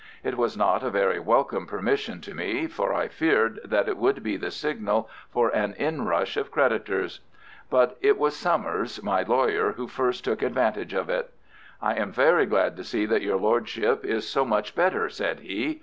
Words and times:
It 0.23 0.35
was 0.35 0.57
not 0.57 0.81
a 0.81 0.89
very 0.89 1.19
welcome 1.19 1.67
permission 1.67 2.21
to 2.21 2.33
me, 2.33 2.65
for 2.65 2.91
I 2.91 3.07
feared 3.07 3.59
that 3.63 3.87
it 3.87 3.97
would 3.99 4.23
be 4.23 4.35
the 4.35 4.49
signal 4.49 5.07
for 5.29 5.49
an 5.49 5.75
inrush 5.77 6.37
of 6.37 6.49
creditors; 6.49 7.19
but 7.69 7.99
it 8.01 8.17
was 8.17 8.35
Summers, 8.35 9.03
my 9.03 9.21
lawyer, 9.21 9.73
who 9.73 9.87
first 9.87 10.23
took 10.23 10.41
advantage 10.41 10.95
of 10.95 11.07
it. 11.11 11.31
"I 11.83 11.93
am 11.97 12.11
very 12.11 12.47
glad 12.47 12.75
to 12.77 12.83
see 12.83 13.05
that 13.05 13.21
your 13.21 13.37
lordship 13.37 14.03
is 14.03 14.27
so 14.27 14.43
much 14.43 14.73
better," 14.73 15.07
said 15.07 15.41
he. 15.41 15.79